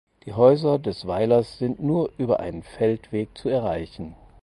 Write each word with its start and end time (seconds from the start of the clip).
Die 0.25 0.33
Häuser 0.33 0.79
des 0.79 1.05
Weilers 1.05 1.59
sind 1.59 1.79
nur 1.79 2.09
über 2.17 2.39
einen 2.39 2.63
Feldweg 2.63 3.37
zu 3.37 3.49
erreichen. 3.49 4.15